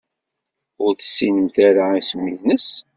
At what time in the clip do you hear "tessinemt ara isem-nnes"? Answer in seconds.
0.95-2.67